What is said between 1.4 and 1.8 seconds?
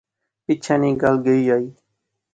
آئی